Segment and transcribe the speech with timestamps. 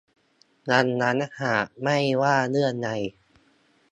[0.71, 2.89] ดังนั้นหากไม่ว่าเรื่องใด